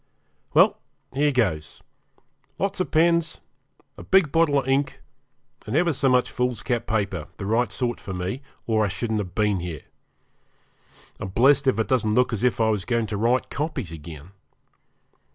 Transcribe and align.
Well, 0.55 0.79
here 1.13 1.31
goes. 1.31 1.83
Lots 2.57 2.79
of 2.79 2.89
pens, 2.89 3.39
a 3.99 4.03
big 4.03 4.31
bottle 4.31 4.57
of 4.57 4.67
ink, 4.67 4.99
and 5.67 5.75
ever 5.75 5.93
so 5.93 6.09
much 6.09 6.31
foolscap 6.31 6.87
paper, 6.87 7.27
the 7.37 7.45
right 7.45 7.71
sort 7.71 7.99
for 8.01 8.11
me, 8.11 8.41
or 8.65 8.83
I 8.83 8.87
shouldn't 8.87 9.19
have 9.19 9.35
been 9.35 9.59
here. 9.59 9.83
I'm 11.19 11.27
blessed 11.29 11.67
if 11.67 11.79
it 11.79 11.87
doesn't 11.87 12.15
look 12.15 12.33
as 12.33 12.43
if 12.43 12.59
I 12.59 12.69
was 12.69 12.83
going 12.83 13.05
to 13.05 13.17
write 13.17 13.51
copies 13.51 13.91
again. 13.91 14.31